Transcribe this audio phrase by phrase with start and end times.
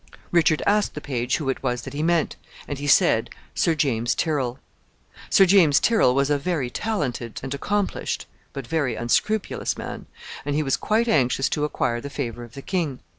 [0.31, 2.35] Richard asked the page who it was that he meant,
[2.67, 4.57] and he said Sir James Tyrrel.
[5.29, 10.07] Sir James Tyrrel was a very talented and accomplished, but very unscrupulous man,
[10.43, 12.99] and he was quite anxious to acquire the favor of the king.